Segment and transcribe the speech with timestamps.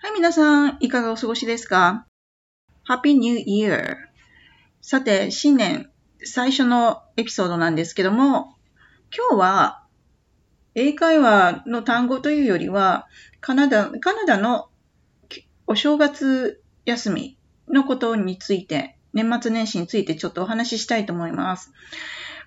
[0.00, 2.06] はい、皆さん、いかがお過ごしですか
[2.88, 3.96] ?Happy New Year!
[4.80, 5.90] さて、新年
[6.22, 8.54] 最初のエピソードなんですけども、
[9.12, 9.82] 今日は
[10.76, 13.08] 英会話の単語というよりは、
[13.40, 14.68] カナダ、カナダの
[15.66, 17.36] お正月休み
[17.66, 21.72] のことについて、年末年始についてちょっとお話ししたいと思います。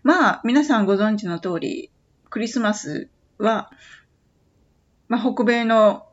[0.04, 1.92] まあ、皆さんご存知の通り、
[2.30, 3.10] クリスマス
[3.40, 3.72] は、
[5.10, 6.08] まあ、北米の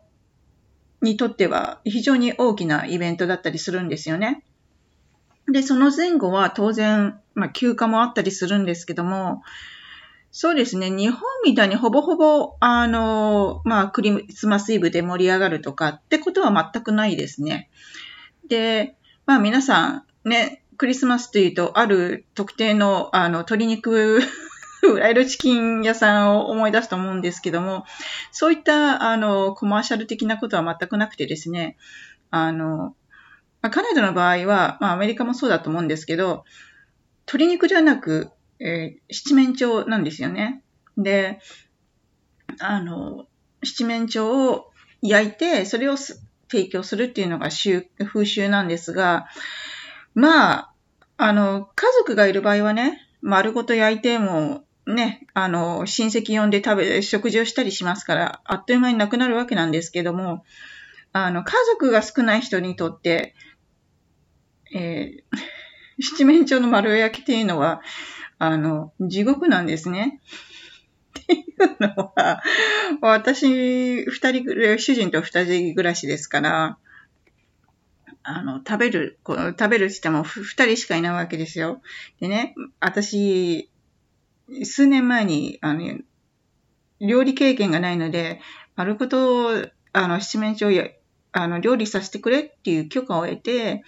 [1.02, 4.43] にとっては非常に大きなイベントだったりするんですよね。
[5.50, 9.42] で、その前後は当然、まあ、休暇もあったりするんですけども、
[10.30, 17.70] そうですね、日本みたいにほぼほぼ、あの、まあ、クリスマスイブで盛り上がるとかってことは全くないですね。
[18.48, 24.20] で、まあ皆さんね、クリスマスというと、ある特定の、あの、鶏肉
[24.81, 27.85] フライドチキン屋さんを思い出すと思うんですけども、
[28.31, 31.77] そういった、あの、コマーシャル的なことは全くなくてですね、
[32.31, 32.95] あの、
[33.61, 36.45] まあ、カナダの場合は、まあ、アメリカもそうだと思うんですけど、
[37.27, 40.62] 鶏肉じゃなく、えー、七面鳥なんですよね。
[40.97, 41.41] で、
[42.61, 43.27] あの、
[43.65, 44.70] 七面鳥を
[45.03, 49.27] 焼いて、それを提供するっていうのが風習なんですが、
[50.15, 50.75] まあ、
[51.17, 60.45] あの、家族がいる場合はね、丸ごと焼いてもね、あの、親戚呼んで食べ、食事をしたりしますから、あっという間になくなるわけなんですけども、
[61.12, 63.34] あの、家族が少ない人にとって、
[64.75, 65.39] えー、
[66.00, 67.83] 七面鳥の丸焼きっていうのは、
[68.39, 70.20] あの、地獄なんですね。
[71.20, 72.42] っていうのは、
[73.02, 76.78] 私、二人、主人と二人暮らしですから、
[78.23, 81.83] あの、食べる、こう食べるしても二人しかいないわけですよ。
[82.20, 83.70] でね、私、
[84.65, 85.99] 数年前に、あの、
[87.01, 88.41] 料理経験がないので、
[88.77, 90.89] 丸ごと、あの、七面鳥や、
[91.33, 93.83] あの、料理させてくれっていう許可を得て、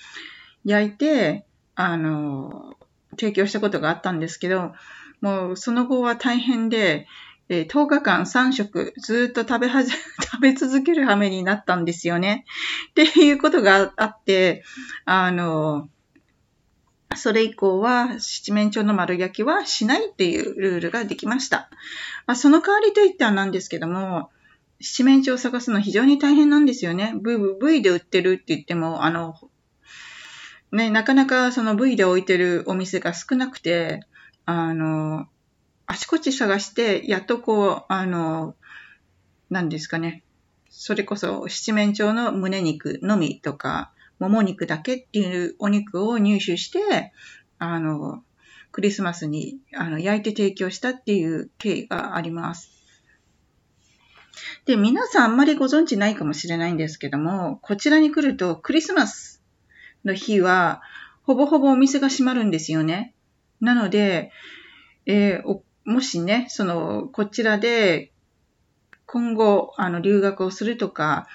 [0.64, 2.77] 焼いて、あの、
[3.19, 4.72] 提供したことがあったんですけど、
[5.20, 7.06] もうその後は大変で、
[7.49, 12.44] えー、10日間3食ずっと食べはじ、 食べ続ける羽目になったんですよね。
[12.91, 14.62] っていうことがあって、
[15.04, 15.88] あの、
[17.16, 21.69] それ以降は七面鳥の丸焼きはしないっていうルールができました。
[22.26, 24.31] まあ、その代わりといってはなんですけども、
[24.81, 27.15] 七面鳥を探すの非常に大変なんですよね。
[27.60, 29.34] V で売ってるって言っても、あの、
[30.72, 34.00] ね、なかなかその V で置いてるお店が少なくて、
[34.47, 35.26] あの、
[35.87, 38.54] あちこち探して、やっとこう、あの、
[39.50, 40.22] 何ですかね。
[40.70, 47.12] それこそ七面鳥の胸肉のみとか、もも肉だけっていうお肉を入手して、
[47.58, 48.22] あの、
[48.70, 52.70] クリスマスにあの焼いて提供したっていう経緯があります。
[54.66, 59.42] で、皆さんあんまりご存知ないかもしれないんですけども、こちらに来るとクリスマス
[60.04, 60.82] の日は、
[61.22, 63.14] ほぼほぼお店が閉まるんですよね。
[63.60, 64.31] なので、
[65.06, 68.12] えー、もしね、その、こちらで
[69.06, 71.26] 今後、あの、留学をするとか、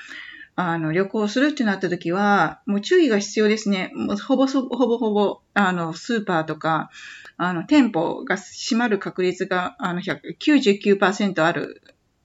[0.58, 3.92] あの、旅行するってなった時は、もう注意が必要ですね。
[3.94, 6.90] もうほぼほぼほぼ、あの、スーパーとか、
[7.38, 11.82] あの、店舗が閉まる確率が、あの、99%ある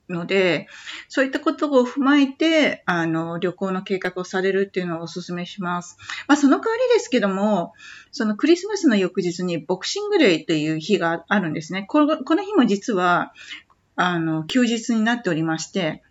[0.07, 0.67] ので、
[1.09, 5.97] そういったことを踏まえて、あの、旅行の計画をされるっていうのをお勧めします。
[6.27, 7.73] まあ、その代わりですけども、
[8.11, 11.83] そのクリスマスの翌日にボクシングデーという日があるんですね。
[11.89, 13.33] このこの日も実は、
[13.97, 16.01] あの、休日になっておりまして、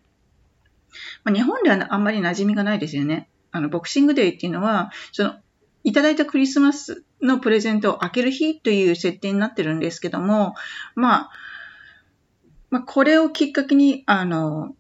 [1.25, 3.29] まあ、日本ではあんまり馴染みがないですよね。
[3.53, 5.35] あの、ボクシングデーっていうのは、その、
[5.83, 10.55] いただいたクリスマスのプレゼントを開ける日という設定になってるんですけども、
[10.95, 11.31] まあ、
[12.71, 14.75] まあ、これをきっかけに、あの、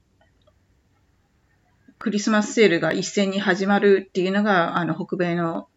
[1.98, 5.68] クリスマスセールが一斉に始まるっていうのが、あの、北米の、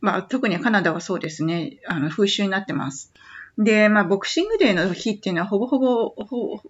[0.00, 3.12] まあ、特にカナダはそうですね、あの、風習になってます。
[3.58, 6.62] で、まあ、ボクシングデーの日っていうのはほぼほぼ、ほ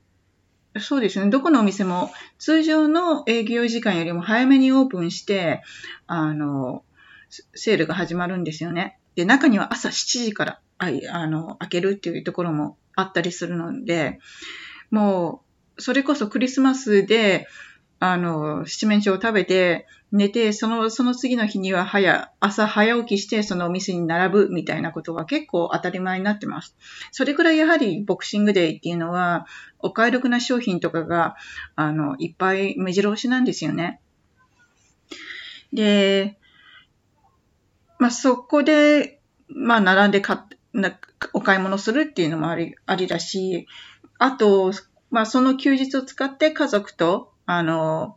[0.78, 1.30] そうですね。
[1.30, 5.62] どこのお店も通常の営業時間よりも早めにオープンして、
[6.06, 6.84] あの、
[7.54, 8.98] セールが始まるんですよね。
[9.16, 14.20] で、中には朝7時からああの開けるっていうところもあったりするので、
[14.90, 15.42] も
[15.76, 17.48] う、それこそクリスマスで、
[18.00, 26.76] あの、七面鳥を食べて、寝て、その、その次の日には早、朝早起きして、そのお店に並ぶみたいなことが結構当たり前になってます。
[27.12, 29.46] それくらいやはりボクシングデーっていうのは、
[29.78, 31.36] お買い得な商品とかが、
[31.76, 34.00] あの、いっぱい目白押しなんですよね。
[35.72, 36.38] で、
[37.98, 40.38] まあ、そこで、まあ、並んで買っ
[40.72, 40.98] な
[41.32, 43.66] お買い物するっていうのもあり、ありだし、
[44.18, 44.72] あと、
[45.10, 48.16] まあ、その休日を使って家族と、あの、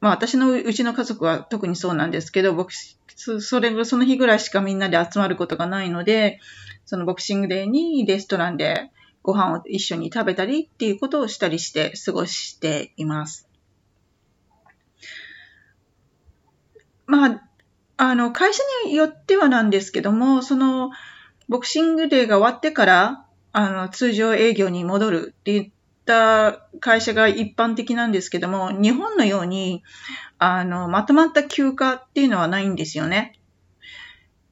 [0.00, 2.72] まあ私のうちの家族は特にそうなんですけど、僕、
[3.16, 6.40] それ、その日ぐらいしかみんなで集まることがないので、
[6.84, 8.90] そのボクシングデーにレストランで
[9.22, 13.48] ご飯を一緒に食べたりっていうことをしたりして過ごしています。
[17.06, 17.42] まあ、
[17.96, 20.90] あの、会社によってはなんですけども、その、
[21.48, 25.72] ボクシングデーが終わってから、あの、通常営業に戻るって言
[26.02, 29.82] った会社が一般的なんですけども、日本のように、
[30.38, 33.38] あの、まとまった休暇っていうのはないんですよね。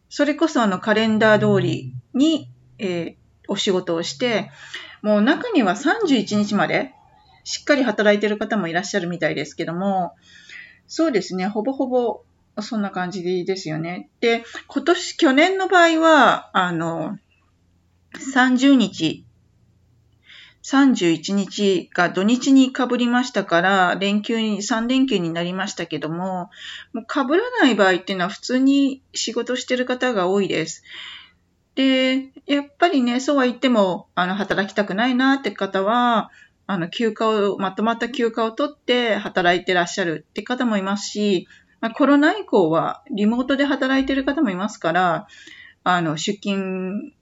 [0.08, 3.14] それこそあのカレンダー通りに、えー、
[3.46, 4.50] お仕事をして、
[5.02, 6.92] もう中には31日まで
[7.44, 10.14] しっかり働いてる方もいらっしゃるみたいですけども、
[10.88, 12.24] そうですね、ほぼほぼ
[12.60, 14.10] そんな感じですよね。
[14.20, 17.16] で、今年、去年の場合は、あの、
[18.34, 19.24] 30日、
[20.62, 26.50] 31日が土日に被りましたから、連休に、3連休になりましたけども、
[26.92, 30.82] もう被らない場合っていうのは普通に仕事してる方が多いです。
[31.74, 36.30] で、やっぱりね、そうは言っても、あの、働きたくないなって方は、
[36.66, 41.48] あの、休暇を、まとまった休暇を取って働いてらっしゃるって方もいますし、
[41.80, 45.26] まあ、コロナ以降はリモートで働いてる方もいますから、
[45.82, 47.12] あの、出勤、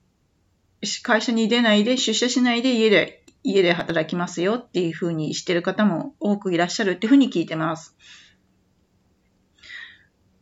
[1.03, 7.95] 会社に出ないで、出社しないで家で、家で働きますよっていうふうにしてる方も多くいらっしゃるっていうふうに聞いてます。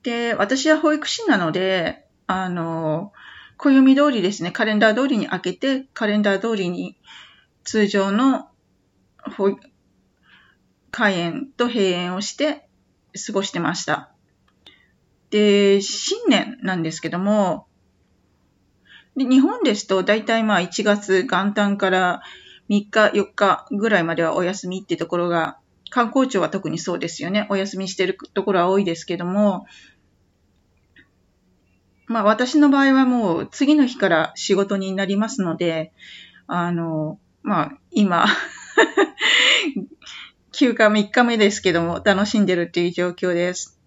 [0.03, 3.11] で、私は保育士なので、あの、
[3.57, 6.97] 暦通りですね、カレンダー通りに開けて、カレンダー通りに
[7.63, 8.49] 通常の
[10.91, 12.67] 開園と閉園をして
[13.25, 14.11] 過ごしてました。
[15.29, 17.67] で、新年なんですけども、
[19.17, 22.21] で日本ですと大体まあ1月元旦から
[22.69, 25.57] 3日4日ぐらいまではお休みってところが、
[25.89, 27.47] 観光庁は特にそうですよね。
[27.49, 29.65] お休みしてるところは多いですけども、
[32.07, 35.93] まあ私の場合はもう次の日から仕事になりますので、
[36.47, 38.25] あの、まあ今
[40.51, 43.79] 休暇3日目ですけども、楽しんでるっていう状況です。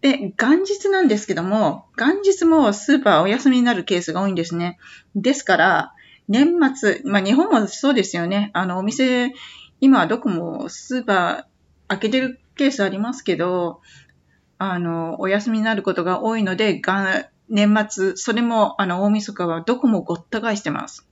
[0.00, 4.78] で、元日なんですけども、元日もスーパーお休みになるケースが多いんですね。
[5.14, 5.94] ですから、
[6.32, 8.50] 年末、まあ日本もそうですよね。
[8.54, 9.34] あの、お店、
[9.80, 11.44] 今はどこもスーパー
[11.88, 13.82] 開けてるケースありますけど、
[14.56, 21.06] あの、お休みになることが多いので、が年末、それも、あの、大晦日はどこもごった返してます。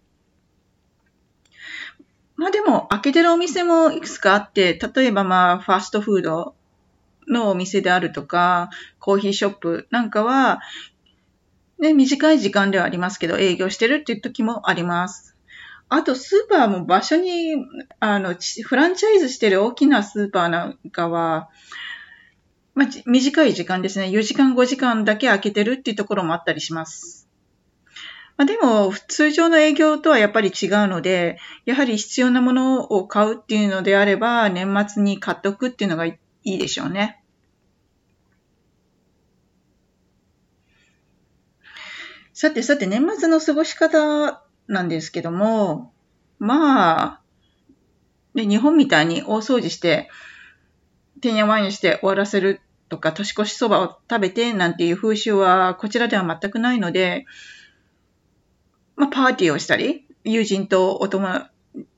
[2.36, 6.54] まあでも、開けてるお店もいくつかあって、例えばまあ、ファーストフード
[7.28, 10.60] のお店であるとか、コーヒーショップなんかは、
[11.80, 15.36] ね、短い時間ではありますけど、営業してるっていう時もあります。
[15.88, 17.54] あと、スーパーも場所に、
[17.98, 21.48] あの、フランチャイズしてる大きなスーパーなんかは、
[22.74, 24.06] まあ、短い時間ですね。
[24.06, 27.28] 4時間、5時間だけ開けてるっていうところもあったりします。
[28.36, 37.19] まあ、でも、通常の営業とはやっぱり違うので、やはり必要なものを買うっていうのであれば、年末に買っておくっていうのがいいでしょうね。
[42.40, 45.92] さてさて、年末の過ごし方なんですけども、
[46.38, 47.20] まあ、
[48.32, 50.08] ね、日本みたいに大掃除して、
[51.20, 57.26] てんやわんやして終わらせるとか、年越しそばを食べてなんていう風習はこちらでは全くないので、
[58.96, 61.42] まあ、パーティーをしたり、友人とお友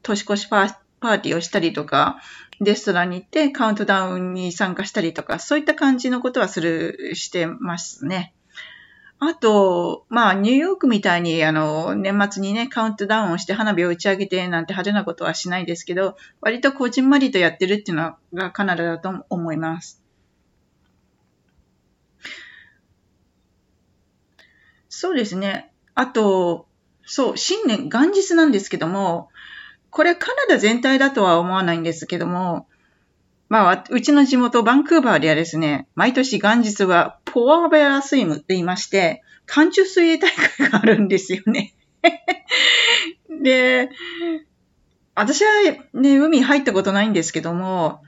[0.02, 2.20] 年越しパーパーティーをしたりとか、
[2.58, 8.34] レストランに行ってカウントダウンに参加したりとか、そういった感じのことはする、してますね。
[9.24, 20.02] あと、まあ、ニューヨークみたいに、あの、年末にね、カウントダウンをして花火を打ち上げてなんて派手なことはしないですけど、割とこじんまりとやってるっていうのがカナダだと思います。
[24.88, 25.70] そうですね。
[25.94, 26.66] あと、
[27.04, 29.28] そう、新年、元日なんですけども、
[29.90, 32.66] これカナダ全体だとは思わないんですけども、
[33.52, 41.74] まあ、うちの地元バンクーバーではですね、毎年元日はポアベアスイムって言いまして、寒中水泳大会があるんですよね。
[43.42, 43.90] で、
[45.14, 45.50] 私は
[45.92, 48.02] ね、海入ったことないんですけども、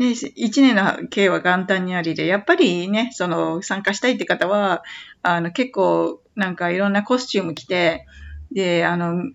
[0.00, 4.82] ね、一年の計は元旦にありで、やっぱりね、その参加したいって方は、
[5.22, 8.04] あの結構なんかいろんなコスチューム着て、
[8.50, 9.30] で、あの、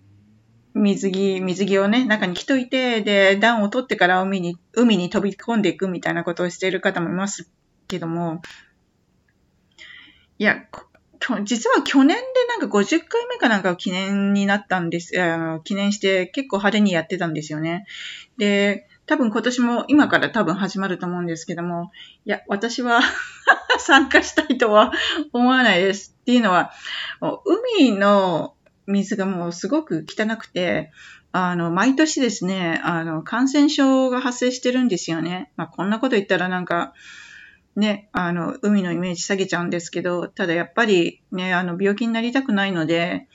[0.74, 7.50] 水着、水着をね、中に着といて、で、暖を取ってから海に、海に飛び込んでいくみたいなことをしている方もいます
[7.88, 8.40] けども、
[10.38, 10.56] いや、
[11.44, 17.86] 実は去年でなんか50回目かなんか記念になったんです、あの記念して結構派手にやってたんですよね。
[18.38, 21.90] で、多分今年も今から多分始まると思うんですけども、
[22.24, 23.00] いや、私は
[23.78, 24.92] 参加したいとは
[25.32, 26.16] 思わないです。
[26.20, 26.72] っていうのは、
[27.76, 28.54] 海の
[28.86, 30.90] 水がもうすごく汚くて、
[31.32, 35.50] あの、毎年ですね、あの、感染症が発生してるんですよね。
[35.56, 36.92] まあ、こんなこと言ったらなんか、
[37.74, 43.28] ね、あの、海のイメージ下げちゃうんですけど、ただやっぱりね、あの、病気になりたくないので、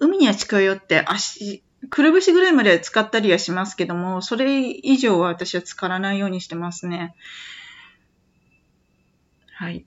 [0.00, 7.14] 海には近寄って足、くるぶしぐらいまで使ったりはしますけども、それ以上は私は浸からないようにしてますね。
[9.52, 9.84] はい。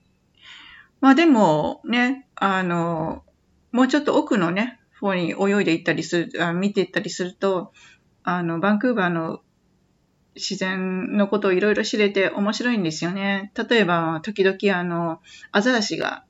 [1.00, 3.24] まあでもね、あの、
[3.72, 7.72] もうちょっと奥のね、方に泳いでいったりする、あ見ていったりすると、
[8.24, 9.40] あの、バンクーバーの
[10.34, 13.52] 自然のことをいろいろ知れて面白いんですよね。
[13.68, 15.20] 例えば、時々あの、
[15.52, 16.24] アザラシが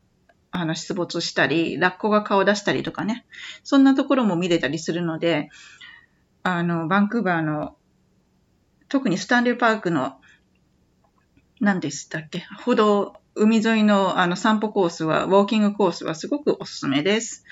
[0.51, 3.27] あの出没したり、ラッコが顔を出したりとかね。
[3.65, 5.51] そんなところも見れたりするので、
[6.43, 7.77] あの、バンクーバーの、
[8.89, 10.21] 特にスタンレーパークの、
[11.61, 12.47] 何でしたっけ？
[12.65, 17.45] 歩道、海沿いのあの散歩コースは、ウォーキングコースはすごくおすすめです。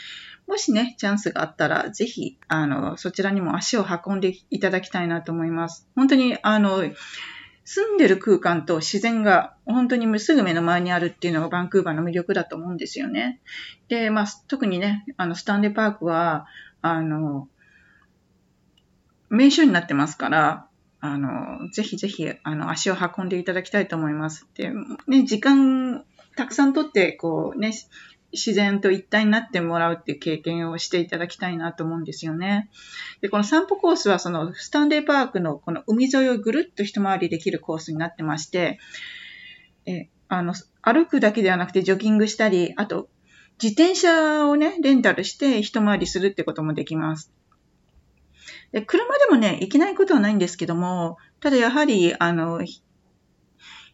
[0.47, 5.89] もしね、チャンスがあったら、ぜひ、あの、そちらにも足を運んでいただきたいなと思います。
[5.97, 6.85] 本当に、あの、
[7.65, 13.41] 住んでる空間と自然が本当にすぐ目の前にあるっていうのがバンクーバーの魅力だと思うんですよね。
[13.89, 16.47] で、まあ、特にね、あの、スタンレーパークは、
[16.81, 17.49] あの、
[19.31, 20.69] 名所になってますから、
[21.01, 24.47] あの、ぜひぜひ、あの、足を運んでいただきたいと思います。
[24.55, 24.73] で、
[25.07, 26.05] ね、時間
[26.37, 27.73] たくさんとって、こうね、
[28.33, 32.69] 自然と一体になってもらうっていう経験をしていただきたいなと思うんですよね。
[33.21, 38.79] で、この散歩コースはそのスタンレーパークのこの海沿いをぐるっと一回りできるコースになってまして、
[39.87, 43.09] え、あの、歩くだけではなくてジョギングしたり、あと、
[43.63, 47.33] 自転車をね、レンタルして一回りするってこともできます。
[48.77, 52.63] で車でもね、行けないことはないんですけども、ただやはり、あの、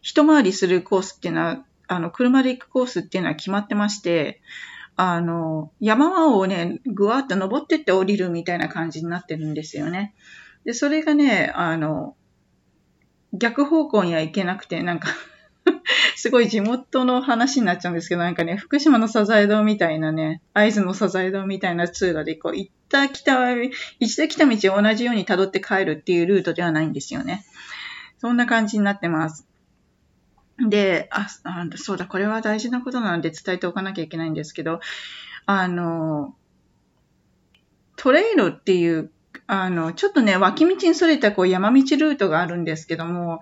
[0.01, 4.41] 一回りするコースっていうのは、あの、車で行くコースっていうのは決まってまして、
[4.97, 10.15] あの、山をね、ぐわっと登ってって降りるみたいな感じになってるんですよね。
[10.65, 12.17] で、それがね、あの、
[13.31, 15.07] 逆方向には行けなくて、なんか
[16.15, 23.53] すごい地元の話になっちゃうんですけど、なんかね、福島のサザエ堂みたいなね、会津のサザエ堂みたいな通路で、こう、行った来た、
[23.99, 27.45] 一度来た道を同じように辿って帰るっていうルートではないんですよね。
[28.17, 29.47] そんな感じになってます。
[30.69, 34.79] で、あ、あそうだ、これは大事なことなので伝えておかなきゃいけないんですけど、
[35.45, 36.35] あの、
[37.95, 39.11] トレイルっていう、
[39.47, 43.41] あの、ちょっとね、脇道にそれたこう山道ルートがあるんですけども、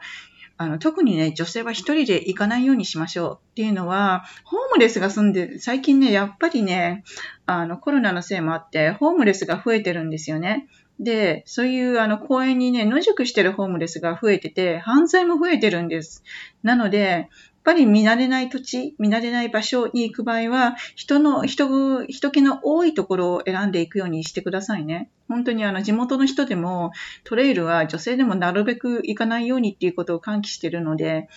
[0.62, 7.04] あの、特にね、女性は一人で行かないようにしましょうっていうのは、ホームレスが住んで、最近ね、やっぱりね、
[7.48, 10.68] あの、コロナのせいもあって、ホームレスが増えてるんですよね。
[11.00, 16.24] で、そういうあの公園にね、野宿してるホームレスが増えてて、犯罪も増えてるんです。
[16.62, 17.28] なので、
[17.64, 25.10] ぱり見慣れない土地、見慣れない場所に行く場合は、人の、人、人気の多いところを選んでいくようにしてくださいね。
[25.28, 26.92] 本当にあの地元の人でも、
[27.24, 31.30] トレイルは女性でもなるべく行かないようにっていうことを喚起してるので、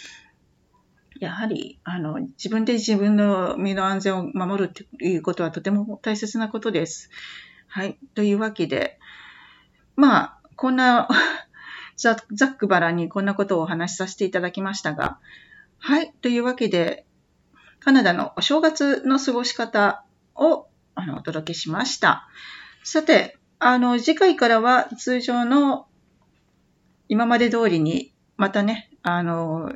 [1.21, 7.11] やはり、あの、自分で自分の身の安全を守るということはとても大切なことです。
[7.69, 7.99] はい。
[8.15, 8.99] というわけで、
[9.97, 11.09] まあ、こんな
[11.97, 15.19] ざ、ざっくばらにこんなことをお話しさせていただきましたが、
[15.87, 16.15] はい。
[16.23, 17.05] というわけで、
[17.79, 20.03] カナダのお正月の過ごし方
[20.35, 22.27] をあのお届けしました。
[22.83, 25.87] さて、あの、次回からは通常の
[27.11, 29.75] 今まで通りに、またね、あの、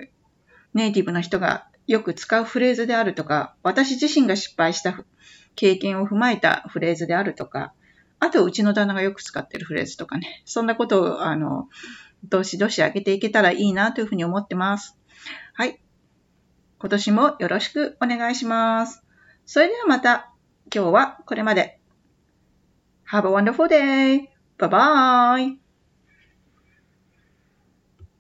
[0.73, 5.05] ネイティブの人がよく使うフレーズであるとか、私自身が失敗した
[5.57, 7.75] 経験を踏まえたフレーズであるとか、
[8.19, 11.69] あと、うちの旦那がよく使ってるフレーズとかね、そんなことを、あの、
[12.25, 14.97] どしどし上げていけたらいいなというふうに思ってます。
[15.53, 15.79] はい。
[16.79, 19.03] 今年もよろしくお願いします。
[19.47, 20.33] それではまた、
[20.75, 21.81] 今日はこれまで。
[23.11, 24.29] Have a wonderful day!
[24.59, 25.68] Bye bye!